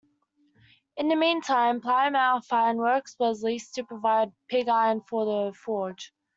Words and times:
In 0.97 1.09
the 1.09 1.15
meantime, 1.15 1.79
Plymouth 1.79 2.51
ironworks 2.51 3.15
was 3.19 3.43
leased 3.43 3.75
to 3.75 3.83
provide 3.83 4.33
pig 4.47 4.67
iron 4.67 5.01
for 5.01 5.25
the 5.25 5.53
forge. 5.53 6.11